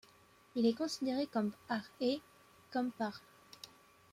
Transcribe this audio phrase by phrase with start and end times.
[0.55, 2.21] Il est considéré comme par' et
[2.73, 3.21] comme par'.